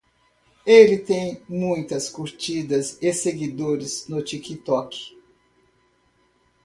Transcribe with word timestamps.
Ele 0.65 0.97
tem 0.97 1.43
muitas 1.47 2.09
curtidas 2.09 2.97
e 3.03 3.13
seguidores 3.13 4.07
no 4.07 4.19
TikTok 4.23 5.13